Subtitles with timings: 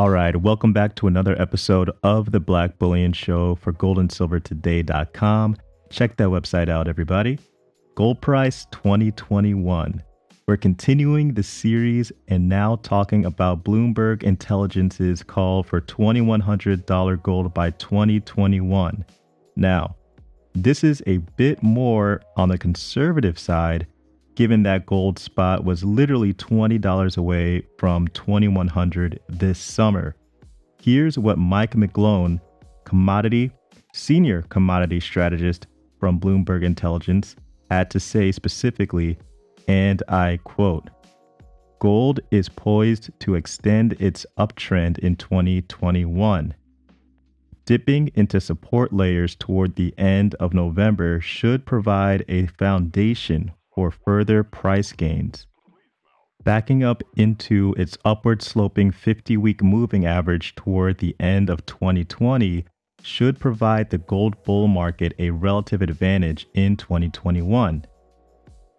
[0.00, 5.56] All right, welcome back to another episode of the Black Bullion Show for goldandsilvertoday.com.
[5.90, 7.38] Check that website out, everybody.
[7.96, 10.02] Gold price 2021.
[10.46, 17.68] We're continuing the series and now talking about Bloomberg Intelligence's call for $2,100 gold by
[17.72, 19.04] 2021.
[19.56, 19.96] Now,
[20.54, 23.86] this is a bit more on the conservative side,
[24.34, 30.14] given that gold spot was literally $20 away from 2100 this summer.
[30.80, 32.40] Here's what Mike McGlone,
[32.84, 33.50] commodity
[33.92, 35.66] senior commodity strategist
[35.98, 37.36] from Bloomberg Intelligence,
[37.70, 39.18] had to say specifically,
[39.68, 40.90] and I quote,
[41.78, 46.54] Gold is poised to extend its uptrend in 2021.
[47.64, 54.44] Dipping into support layers toward the end of November should provide a foundation for further
[54.44, 55.46] price gains.
[56.44, 62.66] Backing up into its upward sloping 50 week moving average toward the end of 2020
[63.02, 67.86] should provide the gold bull market a relative advantage in 2021.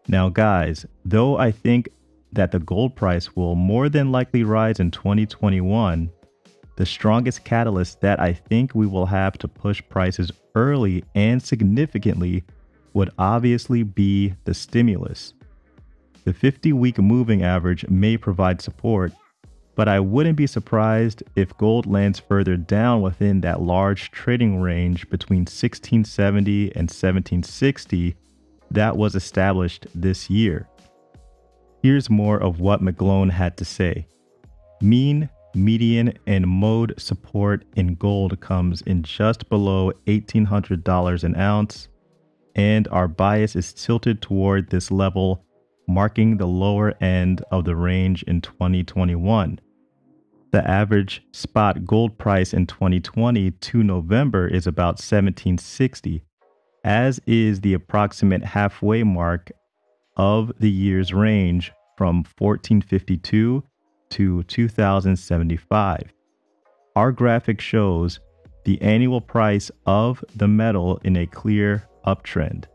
[0.07, 1.89] Now, guys, though I think
[2.31, 6.11] that the gold price will more than likely rise in 2021,
[6.77, 12.43] the strongest catalyst that I think we will have to push prices early and significantly
[12.93, 15.33] would obviously be the stimulus.
[16.23, 19.11] The 50 week moving average may provide support,
[19.75, 25.09] but I wouldn't be surprised if gold lands further down within that large trading range
[25.09, 28.15] between 1670 and 1760
[28.71, 30.67] that was established this year.
[31.83, 34.07] Here's more of what McGlone had to say.
[34.81, 41.87] Mean, median, and mode support in gold comes in just below $1,800 an ounce,
[42.55, 45.45] and our bias is tilted toward this level,
[45.87, 49.59] marking the lower end of the range in 2021.
[50.51, 56.23] The average spot gold price in 2020 to November is about 1760,
[56.83, 59.51] as is the approximate halfway mark
[60.17, 63.63] of the year's range from 1452
[64.09, 66.13] to 2075.
[66.95, 68.19] Our graphic shows
[68.65, 72.65] the annual price of the metal in a clear uptrend,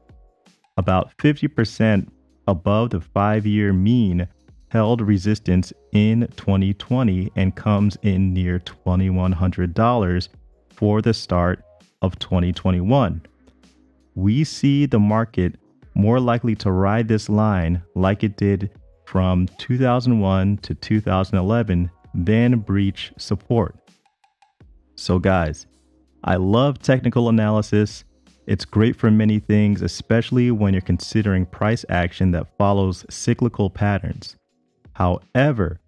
[0.77, 2.09] about 50%
[2.49, 4.29] above the five year mean
[4.69, 10.29] held resistance in 2020 and comes in near $2,100
[10.71, 11.65] for the start
[12.03, 13.23] of 2021.
[14.15, 15.57] We see the market
[15.95, 18.71] more likely to ride this line like it did
[19.07, 23.77] from 2001 to 2011 than breach support.
[24.97, 25.67] So, guys,
[26.25, 28.05] I love technical analysis
[28.47, 34.37] it's great for many things, especially when you're considering price action that follows cyclical patterns.
[34.95, 35.81] However,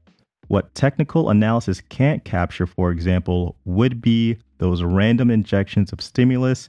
[0.48, 6.68] what technical analysis can't capture, for example, would be those random injections of stimulus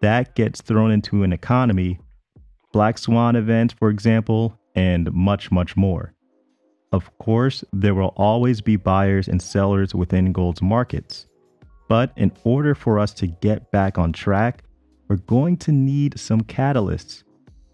[0.00, 1.98] that gets thrown into an economy,
[2.72, 6.12] black swan events, for example, and much, much more.
[6.92, 11.26] Of course, there will always be buyers and sellers within gold's markets.
[11.88, 14.62] But in order for us to get back on track,
[15.08, 17.22] we're going to need some catalysts.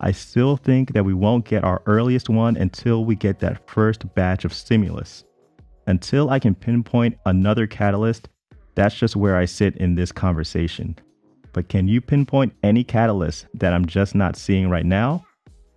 [0.00, 4.12] I still think that we won't get our earliest one until we get that first
[4.14, 5.24] batch of stimulus.
[5.86, 8.28] Until I can pinpoint another catalyst,
[8.74, 10.96] that's just where I sit in this conversation.
[11.52, 15.24] But can you pinpoint any catalyst that I'm just not seeing right now?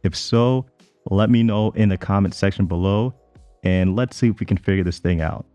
[0.03, 0.65] If so,
[1.09, 3.13] let me know in the comment section below
[3.63, 5.45] and let's see if we can figure this thing out.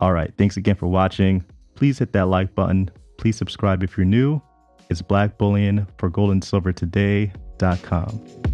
[0.00, 1.44] All right, thanks again for watching.
[1.74, 2.90] Please hit that like button.
[3.18, 4.40] Please subscribe if you're new,
[4.90, 8.49] is Black Bullion for goldandsilvertoday.com.